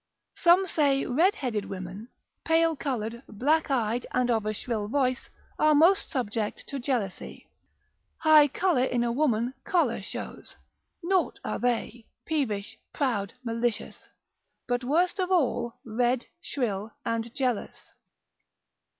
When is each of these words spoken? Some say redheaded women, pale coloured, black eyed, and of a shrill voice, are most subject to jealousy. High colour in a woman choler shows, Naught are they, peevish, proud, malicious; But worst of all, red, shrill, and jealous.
Some 0.37 0.65
say 0.65 1.05
redheaded 1.05 1.65
women, 1.65 2.09
pale 2.43 2.75
coloured, 2.75 3.21
black 3.29 3.69
eyed, 3.69 4.07
and 4.13 4.31
of 4.31 4.47
a 4.47 4.53
shrill 4.55 4.87
voice, 4.87 5.29
are 5.59 5.75
most 5.75 6.09
subject 6.09 6.63
to 6.69 6.79
jealousy. 6.79 7.47
High 8.17 8.47
colour 8.47 8.83
in 8.83 9.03
a 9.03 9.11
woman 9.11 9.53
choler 9.63 10.01
shows, 10.01 10.55
Naught 11.03 11.39
are 11.45 11.59
they, 11.59 12.07
peevish, 12.25 12.79
proud, 12.93 13.33
malicious; 13.43 14.09
But 14.67 14.83
worst 14.83 15.19
of 15.19 15.29
all, 15.29 15.79
red, 15.85 16.25
shrill, 16.41 16.93
and 17.05 17.31
jealous. 17.35 17.91